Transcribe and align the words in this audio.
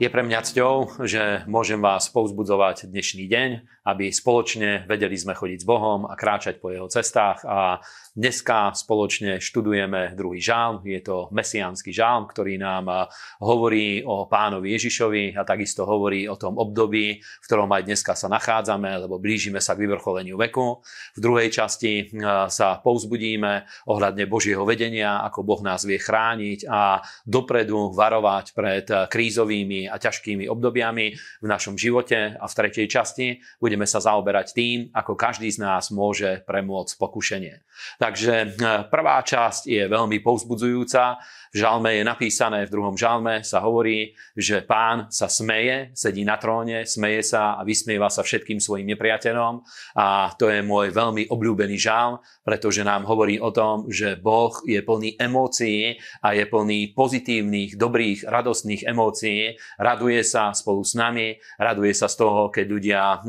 Je 0.00 0.08
pre 0.08 0.24
mňa 0.24 0.40
cťou, 0.40 1.04
že 1.04 1.44
môžem 1.44 1.76
vás 1.76 2.08
povzbudzovať 2.08 2.88
dnešný 2.88 3.28
deň, 3.28 3.50
aby 3.84 4.08
spoločne 4.08 4.88
vedeli 4.88 5.12
sme 5.12 5.36
chodiť 5.36 5.60
s 5.60 5.68
Bohom 5.68 6.08
a 6.08 6.16
kráčať 6.16 6.56
po 6.56 6.72
jeho 6.72 6.88
cestách. 6.88 7.44
A 7.44 7.84
dneska 8.16 8.72
spoločne 8.72 9.44
študujeme 9.44 10.16
druhý 10.16 10.40
žálm. 10.40 10.80
Je 10.88 11.04
to 11.04 11.28
mesiánsky 11.36 11.92
žálm, 11.92 12.32
ktorý 12.32 12.56
nám 12.56 13.12
hovorí 13.44 14.00
o 14.00 14.24
pánovi 14.24 14.72
Ježišovi 14.72 15.36
a 15.36 15.44
takisto 15.44 15.84
hovorí 15.84 16.24
o 16.32 16.40
tom 16.40 16.56
období, 16.56 17.20
v 17.20 17.44
ktorom 17.44 17.68
aj 17.68 17.84
dneska 17.84 18.16
sa 18.16 18.32
nachádzame, 18.32 19.04
lebo 19.04 19.20
blížime 19.20 19.60
sa 19.60 19.76
k 19.76 19.84
vyvrcholeniu 19.84 20.40
veku. 20.40 20.80
V 21.12 21.20
druhej 21.20 21.52
časti 21.52 22.08
sa 22.48 22.80
povzbudíme 22.80 23.68
ohľadne 23.84 24.24
Božieho 24.24 24.64
vedenia, 24.64 25.20
ako 25.28 25.44
Boh 25.44 25.60
nás 25.60 25.84
vie 25.84 26.00
chrániť 26.00 26.64
a 26.72 27.04
dopredu 27.28 27.92
varovať 27.92 28.56
pred 28.56 28.88
krízovými 28.88 29.89
a 29.90 29.98
ťažkými 29.98 30.46
obdobiami 30.46 31.06
v 31.42 31.46
našom 31.46 31.74
živote 31.74 32.38
a 32.38 32.44
v 32.46 32.56
tretej 32.56 32.86
časti 32.86 33.42
budeme 33.58 33.84
sa 33.84 33.98
zaoberať 33.98 34.54
tým, 34.54 34.78
ako 34.94 35.18
každý 35.18 35.50
z 35.50 35.58
nás 35.60 35.90
môže 35.90 36.46
premôcť 36.46 36.94
pokušenie. 36.94 37.54
Takže 37.98 38.34
eh, 38.46 38.50
prvá 38.86 39.18
časť 39.20 39.66
je 39.66 39.82
veľmi 39.90 40.22
povzbudzujúca. 40.22 41.18
V 41.50 41.66
žalme 41.66 41.98
je 41.98 42.06
napísané, 42.06 42.62
v 42.62 42.70
druhom 42.78 42.94
žalme 42.94 43.42
sa 43.42 43.58
hovorí, 43.58 44.14
že 44.38 44.62
pán 44.62 45.10
sa 45.10 45.26
smeje, 45.26 45.90
sedí 45.98 46.22
na 46.22 46.38
tróne, 46.38 46.86
smeje 46.86 47.26
sa 47.34 47.58
a 47.58 47.66
vysmieva 47.66 48.06
sa 48.06 48.22
všetkým 48.22 48.62
svojim 48.62 48.86
nepriateľom. 48.94 49.66
A 49.98 50.30
to 50.38 50.46
je 50.46 50.62
môj 50.62 50.94
veľmi 50.94 51.26
obľúbený 51.26 51.74
žalm, 51.74 52.22
pretože 52.46 52.86
nám 52.86 53.02
hovorí 53.02 53.42
o 53.42 53.50
tom, 53.50 53.90
že 53.90 54.14
Boh 54.14 54.54
je 54.62 54.78
plný 54.78 55.18
emócií 55.18 55.98
a 56.22 56.38
je 56.38 56.46
plný 56.46 56.94
pozitívnych, 56.94 57.74
dobrých, 57.74 58.30
radostných 58.30 58.86
emócií. 58.86 59.58
Raduje 59.82 60.22
sa 60.22 60.54
spolu 60.54 60.86
s 60.86 60.94
nami, 60.94 61.34
raduje 61.58 61.90
sa 61.98 62.06
z 62.06 62.14
toho, 62.14 62.54
keď 62.54 62.66
ľudia 62.70 63.02
eh, 63.02 63.20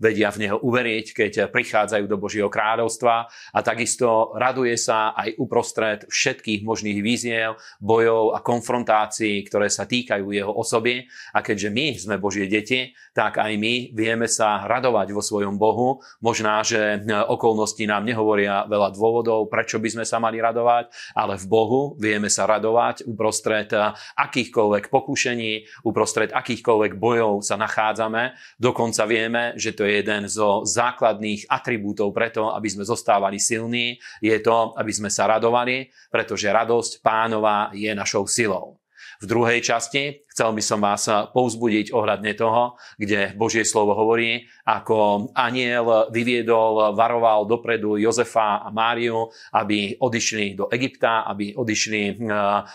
vedia 0.00 0.32
v 0.32 0.48
Neho 0.48 0.56
uveriť, 0.64 1.06
keď 1.12 1.32
prichádzajú 1.52 2.08
do 2.08 2.16
Božieho 2.16 2.48
kráľovstva 2.48 3.28
a 3.28 3.58
takisto 3.60 4.32
raduje 4.32 4.80
sa 4.80 5.12
aj 5.12 5.36
uprostred 5.36 6.08
všetkých 6.08 6.64
možných 6.64 7.04
víziev, 7.04 7.49
bojov 7.80 8.36
a 8.36 8.44
konfrontácií, 8.44 9.46
ktoré 9.46 9.72
sa 9.72 9.88
týkajú 9.88 10.28
jeho 10.30 10.52
osoby. 10.52 11.06
A 11.32 11.40
keďže 11.40 11.68
my 11.70 11.86
sme 11.96 12.22
Božie 12.22 12.50
deti, 12.50 12.92
tak 13.14 13.38
aj 13.38 13.52
my 13.56 13.94
vieme 13.94 14.26
sa 14.30 14.66
radovať 14.68 15.14
vo 15.14 15.22
svojom 15.22 15.56
Bohu. 15.56 16.02
Možná, 16.20 16.62
že 16.62 17.00
okolnosti 17.26 17.82
nám 17.86 18.06
nehovoria 18.06 18.66
veľa 18.68 18.94
dôvodov, 18.94 19.50
prečo 19.50 19.80
by 19.80 19.88
sme 20.00 20.04
sa 20.06 20.22
mali 20.22 20.38
radovať, 20.38 20.92
ale 21.16 21.34
v 21.38 21.46
Bohu 21.46 21.80
vieme 21.98 22.28
sa 22.30 22.46
radovať 22.46 23.06
uprostred 23.06 23.70
akýchkoľvek 24.16 24.92
pokušení, 24.92 25.84
uprostred 25.86 26.30
akýchkoľvek 26.34 26.92
bojov 26.98 27.42
sa 27.42 27.56
nachádzame. 27.56 28.36
Dokonca 28.60 29.02
vieme, 29.08 29.56
že 29.56 29.72
to 29.74 29.86
je 29.86 30.02
jeden 30.02 30.28
zo 30.28 30.62
základných 30.66 31.48
atribútov 31.50 32.12
preto, 32.14 32.52
aby 32.52 32.68
sme 32.70 32.84
zostávali 32.86 33.40
silní, 33.40 33.98
je 34.22 34.36
to, 34.40 34.74
aby 34.76 34.92
sme 34.92 35.10
sa 35.10 35.26
radovali, 35.30 35.90
pretože 36.10 36.50
radosť 36.50 37.02
pánov 37.04 37.39
Pánova 37.40 37.72
je 37.72 37.88
našou 37.94 38.28
silou. 38.28 38.76
V 39.22 39.26
druhej 39.26 39.64
časti 39.64 40.28
chcel 40.40 40.56
by 40.56 40.64
som 40.64 40.80
vás 40.80 41.04
povzbudiť 41.36 41.92
ohľadne 41.92 42.32
toho, 42.32 42.80
kde 42.96 43.36
Božie 43.36 43.60
slovo 43.60 43.92
hovorí, 43.92 44.48
ako 44.64 45.28
aniel 45.36 46.08
vyviedol, 46.08 46.96
varoval 46.96 47.44
dopredu 47.44 48.00
Jozefa 48.00 48.64
a 48.64 48.72
Máriu, 48.72 49.28
aby 49.52 50.00
odišli 50.00 50.56
do 50.56 50.72
Egypta, 50.72 51.28
aby 51.28 51.52
odišli 51.52 52.02
e, 52.08 52.12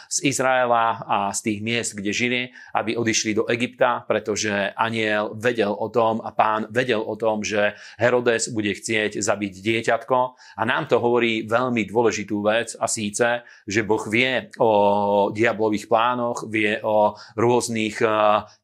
z 0.05 0.17
Izraela 0.29 1.01
a 1.09 1.17
z 1.33 1.39
tých 1.41 1.59
miest, 1.65 1.91
kde 1.97 2.11
žili, 2.13 2.41
aby 2.77 2.93
odišli 2.93 3.33
do 3.33 3.49
Egypta, 3.49 4.05
pretože 4.05 4.69
aniel 4.77 5.33
vedel 5.33 5.73
o 5.73 5.89
tom 5.89 6.21
a 6.21 6.37
pán 6.37 6.69
vedel 6.69 7.01
o 7.01 7.17
tom, 7.17 7.41
že 7.41 7.73
Herodes 7.97 8.53
bude 8.53 8.77
chcieť 8.77 9.17
zabiť 9.17 9.53
dieťatko. 9.65 10.17
A 10.53 10.61
nám 10.69 10.85
to 10.85 11.01
hovorí 11.01 11.49
veľmi 11.49 11.81
dôležitú 11.89 12.45
vec 12.45 12.77
a 12.77 12.85
síce, 12.85 13.41
že 13.65 13.81
Boh 13.81 14.05
vie 14.05 14.53
o 14.61 15.33
diablových 15.33 15.89
plánoch, 15.89 16.45
vie 16.45 16.77
o 16.85 17.17
rôznych 17.33 17.54
rôznych 17.55 18.03
eh, 18.03 18.11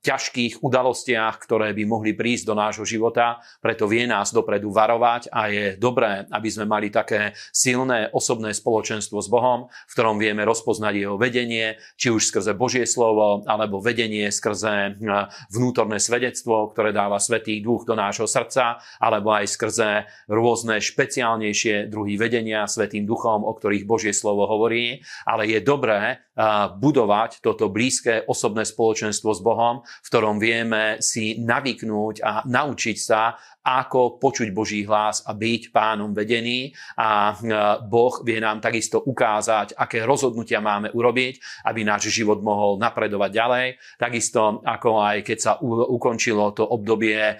ťažkých 0.03 0.59
udalostiach, 0.59 1.39
ktoré 1.39 1.71
by 1.71 1.83
mohli 1.87 2.11
prísť 2.11 2.51
do 2.51 2.55
nášho 2.59 2.83
života. 2.83 3.39
Preto 3.63 3.87
vie 3.87 4.03
nás 4.03 4.35
dopredu 4.35 4.67
varovať 4.67 5.31
a 5.31 5.47
je 5.47 5.65
dobré, 5.79 6.27
aby 6.27 6.49
sme 6.51 6.67
mali 6.67 6.91
také 6.91 7.31
silné 7.55 8.11
osobné 8.11 8.51
spoločenstvo 8.51 9.23
s 9.23 9.31
Bohom, 9.31 9.71
v 9.87 9.91
ktorom 9.95 10.19
vieme 10.19 10.43
rozpoznať 10.43 10.93
jeho 10.99 11.15
vedenie, 11.15 11.79
či 11.95 12.11
už 12.11 12.27
skrze 12.27 12.51
Božie 12.51 12.83
slovo, 12.83 13.47
alebo 13.47 13.79
vedenie 13.79 14.27
skrze 14.27 14.73
eh, 14.91 15.21
vnútorné 15.55 16.03
svedectvo, 16.03 16.67
ktoré 16.75 16.91
dáva 16.91 17.23
Svetý 17.23 17.63
Duch 17.63 17.87
do 17.87 17.95
nášho 17.95 18.27
srdca, 18.27 18.83
alebo 18.99 19.31
aj 19.31 19.47
skrze 19.47 19.89
rôzne 20.27 20.83
špeciálnejšie 20.83 21.87
druhy 21.87 22.19
vedenia 22.19 22.67
Svetým 22.67 23.07
Duchom, 23.07 23.47
o 23.47 23.55
ktorých 23.55 23.87
Božie 23.87 24.11
slovo 24.11 24.43
hovorí. 24.49 24.99
Ale 25.23 25.47
je 25.47 25.63
dobré 25.63 26.19
eh, 26.19 26.41
budovať 26.75 27.39
toto 27.39 27.71
blízke 27.71 28.25
osobné 28.25 28.65
spoločenstvo 28.71 29.35
s 29.35 29.41
Bohom, 29.43 29.83
v 29.83 30.07
ktorom 30.07 30.39
vieme 30.39 31.03
si 31.03 31.35
navyknúť 31.35 32.15
a 32.23 32.31
naučiť 32.47 32.97
sa 32.97 33.35
ako 33.61 34.17
počuť 34.17 34.49
Boží 34.49 34.81
hlas 34.89 35.21
a 35.25 35.37
byť 35.37 35.69
pánom 35.69 36.09
vedený. 36.17 36.73
A 36.97 37.31
e, 37.31 37.45
Boh 37.85 38.13
vie 38.25 38.41
nám 38.41 38.57
takisto 38.57 38.97
ukázať, 39.05 39.77
aké 39.77 40.01
rozhodnutia 40.01 40.57
máme 40.57 40.89
urobiť, 40.89 41.65
aby 41.69 41.85
náš 41.85 42.09
život 42.09 42.41
mohol 42.41 42.81
napredovať 42.81 43.31
ďalej. 43.31 43.67
Takisto 44.01 44.65
ako 44.65 44.89
aj 45.01 45.17
keď 45.21 45.37
sa 45.37 45.51
ukončilo 45.61 46.57
to 46.57 46.65
obdobie 46.65 47.21
e, 47.21 47.35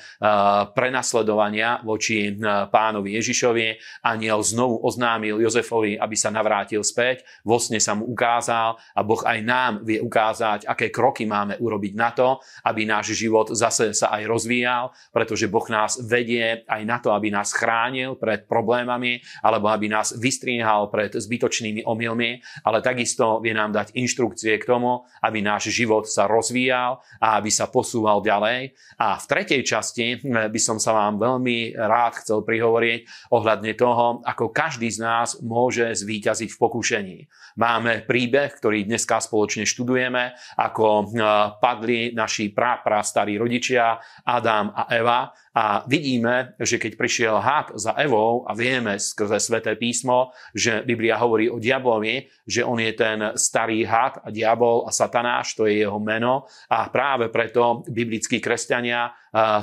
prenasledovania 0.78 1.82
voči 1.82 2.30
e, 2.30 2.32
pánovi 2.70 3.18
Ježišovi, 3.18 3.68
aniel 4.06 4.46
znovu 4.46 4.78
oznámil 4.86 5.42
Jozefovi, 5.42 5.98
aby 5.98 6.14
sa 6.14 6.30
navrátil 6.30 6.86
späť. 6.86 7.26
Vo 7.42 7.58
sne 7.58 7.82
sa 7.82 7.98
mu 7.98 8.06
ukázal 8.06 8.78
a 8.78 9.02
Boh 9.02 9.22
aj 9.26 9.40
nám 9.42 9.74
vie 9.82 9.98
ukázať, 9.98 10.70
aké 10.70 10.94
kroky 10.94 11.26
máme 11.26 11.58
urobiť 11.58 11.94
na 11.98 12.14
to, 12.14 12.38
aby 12.70 12.86
náš 12.86 13.18
život 13.18 13.50
zase 13.50 13.98
sa 13.98 14.14
aj 14.14 14.30
rozvíjal, 14.30 14.94
pretože 15.10 15.50
Boh 15.50 15.66
nás 15.66 15.98
vedie 16.12 16.68
aj 16.68 16.82
na 16.84 17.00
to, 17.00 17.16
aby 17.16 17.32
nás 17.32 17.56
chránil 17.56 18.20
pred 18.20 18.44
problémami 18.44 19.24
alebo 19.40 19.72
aby 19.72 19.88
nás 19.88 20.12
vystriehal 20.20 20.92
pred 20.92 21.16
zbytočnými 21.16 21.88
omylmi, 21.88 22.44
ale 22.68 22.84
takisto 22.84 23.40
vie 23.40 23.56
nám 23.56 23.72
dať 23.72 23.96
inštrukcie 23.96 24.60
k 24.60 24.68
tomu, 24.68 25.08
aby 25.24 25.40
náš 25.40 25.72
život 25.72 26.04
sa 26.12 26.28
rozvíjal 26.28 27.00
a 27.24 27.40
aby 27.40 27.48
sa 27.48 27.72
posúval 27.72 28.20
ďalej. 28.20 28.76
A 29.00 29.16
v 29.16 29.26
tretej 29.32 29.62
časti 29.64 30.20
by 30.28 30.60
som 30.60 30.76
sa 30.76 30.92
vám 30.92 31.16
veľmi 31.16 31.80
rád 31.80 32.20
chcel 32.20 32.44
prihovoriť 32.44 33.32
ohľadne 33.32 33.72
toho, 33.80 34.20
ako 34.28 34.52
každý 34.52 34.92
z 34.92 35.00
nás 35.00 35.40
môže 35.40 35.88
zvíťaziť 35.96 36.50
v 36.52 36.60
pokušení. 36.60 37.18
Máme 37.62 38.04
príbeh, 38.04 38.52
ktorý 38.58 38.84
dneska 38.84 39.22
spoločne 39.22 39.64
študujeme, 39.64 40.36
ako 40.58 41.14
padli 41.62 42.12
naši 42.12 42.50
pra, 42.50 42.82
pra 42.82 43.06
starí 43.06 43.38
rodičia 43.38 44.02
Adam 44.26 44.74
a 44.74 44.90
Eva 44.90 45.32
a 45.52 45.84
vidíme, 46.02 46.58
že 46.58 46.82
keď 46.82 46.98
prišiel 46.98 47.38
had 47.38 47.70
za 47.78 47.94
Evou 48.02 48.42
a 48.50 48.58
vieme 48.58 48.98
skrze 48.98 49.38
sväté 49.38 49.78
písmo, 49.78 50.34
že 50.58 50.82
Biblia 50.82 51.22
hovorí 51.22 51.46
o 51.46 51.62
diablovi, 51.62 52.26
že 52.50 52.66
on 52.66 52.82
je 52.82 52.90
ten 52.98 53.38
starý 53.38 53.86
had 53.86 54.18
a 54.26 54.34
diabol 54.34 54.90
a 54.90 54.92
satanáš, 54.92 55.54
to 55.54 55.70
je 55.70 55.86
jeho 55.86 56.02
meno. 56.02 56.50
A 56.74 56.90
práve 56.90 57.30
preto 57.30 57.86
biblickí 57.86 58.42
kresťania 58.42 59.14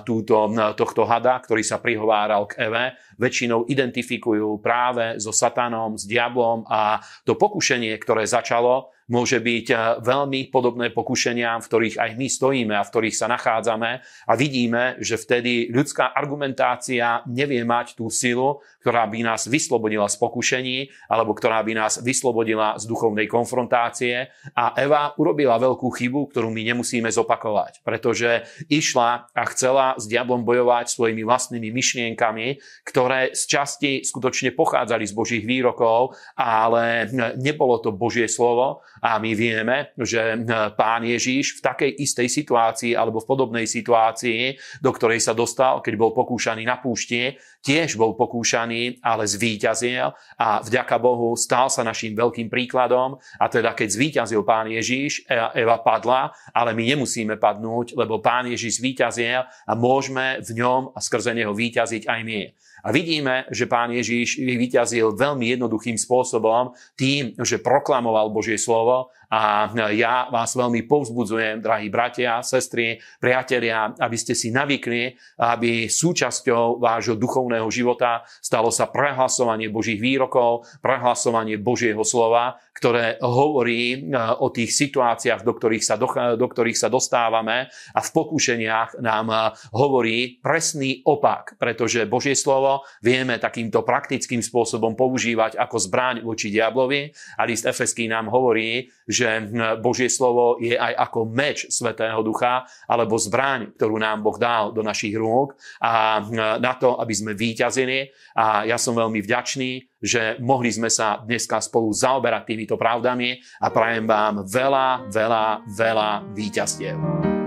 túto, 0.03 0.49
tohto 0.75 1.05
hada, 1.05 1.37
ktorý 1.45 1.61
sa 1.61 1.77
prihováral 1.77 2.49
k 2.49 2.65
Eve, 2.69 2.97
väčšinou 3.21 3.69
identifikujú 3.69 4.65
práve 4.65 5.21
so 5.21 5.35
satanom, 5.35 5.99
s 5.99 6.09
diablom 6.09 6.65
a 6.65 7.03
to 7.29 7.37
pokušenie, 7.37 7.93
ktoré 8.01 8.25
začalo, 8.25 8.89
môže 9.09 9.41
byť 9.41 9.67
eh, 9.73 9.79
veľmi 10.05 10.53
podobné 10.53 10.93
pokušeniam, 10.93 11.65
v 11.65 11.69
ktorých 11.69 11.97
aj 11.99 12.11
my 12.15 12.27
stojíme 12.29 12.75
a 12.77 12.85
v 12.85 12.93
ktorých 12.93 13.17
sa 13.17 13.27
nachádzame 13.27 13.91
a 14.05 14.33
vidíme, 14.37 15.01
že 15.01 15.17
vtedy 15.17 15.73
ľudská 15.73 16.13
argumentácia 16.13 17.25
nevie 17.27 17.65
mať 17.65 17.97
tú 17.97 18.13
silu, 18.13 18.61
ktorá 18.85 19.09
by 19.09 19.25
nás 19.25 19.49
vyslobodila 19.49 20.07
z 20.07 20.17
pokušení 20.21 20.79
alebo 21.09 21.33
ktorá 21.33 21.65
by 21.65 21.73
nás 21.75 21.99
vyslobodila 22.05 22.77
z 22.77 22.85
duchovnej 22.85 23.27
konfrontácie. 23.27 24.29
A 24.55 24.77
Eva 24.77 25.17
urobila 25.17 25.57
veľkú 25.57 25.89
chybu, 25.89 26.31
ktorú 26.31 26.53
my 26.53 26.63
nemusíme 26.73 27.09
zopakovať, 27.09 27.81
pretože 27.83 28.45
išla 28.69 29.33
a 29.33 29.43
chcela 29.49 29.58
s 29.99 30.05
diablom 30.07 30.47
bojovať 30.47 30.95
svojimi 30.95 31.27
vlastnými 31.27 31.69
myšlienkami, 31.75 32.63
ktoré 32.87 33.35
z 33.35 33.43
časti 33.45 33.93
skutočne 34.07 34.55
pochádzali 34.55 35.05
z 35.05 35.15
Božích 35.15 35.45
výrokov, 35.45 36.15
ale 36.39 37.11
nebolo 37.37 37.83
to 37.83 37.91
Božie 37.91 38.31
slovo. 38.31 38.87
A 39.03 39.19
my 39.19 39.35
vieme, 39.35 39.95
že 39.99 40.39
hm, 40.39 40.75
pán 40.79 41.03
Ježíš 41.03 41.59
v 41.59 41.65
takej 41.65 41.91
istej 41.99 42.29
situácii 42.31 42.93
alebo 42.95 43.23
v 43.23 43.29
podobnej 43.31 43.67
situácii, 43.67 44.59
do 44.83 44.91
ktorej 44.95 45.23
sa 45.23 45.35
dostal, 45.35 45.83
keď 45.83 45.95
bol 45.99 46.11
pokúšaný 46.15 46.63
na 46.67 46.79
púšti, 46.79 47.39
tiež 47.63 47.99
bol 47.99 48.15
pokúšaný, 48.15 49.03
ale 49.03 49.27
zvíťazil 49.27 50.15
a 50.39 50.49
vďaka 50.63 50.97
Bohu 51.03 51.35
stal 51.35 51.67
sa 51.67 51.83
našim 51.83 52.15
veľkým 52.15 52.47
príkladom. 52.47 53.19
A 53.39 53.51
teda 53.51 53.75
keď 53.75 53.89
zvíťazil 53.91 54.47
pán 54.47 54.71
Ježíš, 54.71 55.27
Eva 55.29 55.83
padla, 55.83 56.31
ale 56.55 56.75
my 56.75 56.95
nemusíme 56.95 57.35
padnúť, 57.37 57.99
lebo 57.99 58.23
pán 58.23 58.47
Ježíš 58.47 58.79
zvíťazil 58.79 59.48
a 59.67 59.73
môžeme 59.75 60.41
v 60.45 60.51
ňom 60.59 60.93
a 60.95 60.99
skrze 60.99 61.35
neho 61.35 61.53
víťaziť 61.53 62.09
aj 62.09 62.21
my. 62.25 62.41
A 62.89 62.93
vidíme, 62.95 63.45
že 63.53 63.69
pán 63.69 63.93
Ježíš 63.93 64.41
vyťazil 64.41 65.13
veľmi 65.13 65.53
jednoduchým 65.53 66.01
spôsobom 66.01 66.73
tým, 66.97 67.37
že 67.37 67.61
proklamoval 67.61 68.33
Božie 68.33 68.57
slovo. 68.57 69.13
A 69.29 69.69
ja 69.93 70.33
vás 70.33 70.57
veľmi 70.57 70.89
povzbudzujem, 70.89 71.61
drahí 71.61 71.93
bratia, 71.93 72.41
sestry, 72.41 72.97
priatelia, 73.21 73.93
aby 74.01 74.17
ste 74.17 74.33
si 74.33 74.49
navykli, 74.49 75.13
aby 75.37 75.85
súčasťou 75.85 76.81
vášho 76.81 77.13
duchovného 77.21 77.69
života 77.69 78.25
stalo 78.41 78.73
sa 78.73 78.89
prehlasovanie 78.89 79.69
Božích 79.69 80.01
výrokov, 80.01 80.65
prehlasovanie 80.81 81.61
Božieho 81.61 82.01
slova, 82.09 82.57
ktoré 82.73 83.19
hovorí 83.21 83.99
e, 83.99 84.17
o 84.39 84.49
tých 84.55 84.71
situáciách, 84.71 85.43
do 85.43 85.53
ktorých 85.53 85.85
sa, 85.85 85.99
do, 85.99 86.07
do 86.39 86.47
ktorých 86.47 86.79
sa 86.79 86.89
dostávame. 86.89 87.67
A 87.69 88.01
v 88.01 88.11
pokušeniach 88.15 89.03
nám 89.03 89.27
e, 89.29 89.37
hovorí 89.75 90.39
presný 90.39 91.03
opak, 91.03 91.59
pretože 91.59 92.09
Božie 92.09 92.39
slovo 92.39 92.78
vieme 93.01 93.39
takýmto 93.39 93.87
praktickým 93.87 94.43
spôsobom 94.43 94.95
používať 94.99 95.57
ako 95.57 95.77
zbraň 95.79 96.17
voči 96.25 96.51
diablovi 96.53 97.11
a 97.39 97.43
list 97.47 97.69
Efeský 97.69 98.11
nám 98.11 98.29
hovorí, 98.29 98.89
že 99.07 99.47
Božie 99.81 100.11
slovo 100.11 100.59
je 100.59 100.75
aj 100.75 100.93
ako 101.09 101.29
meč 101.29 101.69
Svetého 101.69 102.21
Ducha 102.21 102.67
alebo 102.91 103.17
zbraň, 103.17 103.75
ktorú 103.77 103.97
nám 104.01 104.25
Boh 104.25 104.37
dal 104.37 104.75
do 104.75 104.83
našich 104.83 105.15
rúk 105.15 105.55
a 105.83 106.23
na 106.59 106.73
to, 106.77 106.99
aby 106.99 107.15
sme 107.15 107.33
výťazili. 107.39 108.11
A 108.35 108.67
ja 108.67 108.77
som 108.81 108.97
veľmi 108.97 109.23
vďačný, 109.23 109.99
že 109.99 110.39
mohli 110.39 110.71
sme 110.71 110.91
sa 110.91 111.23
dneska 111.23 111.59
spolu 111.59 111.91
zaoberať 111.91 112.55
týmito 112.55 112.75
pravdami 112.79 113.39
a 113.63 113.67
prajem 113.71 114.07
vám 114.07 114.47
veľa, 114.47 115.11
veľa, 115.11 115.45
veľa 115.67 116.11
výťastiev. 116.35 117.38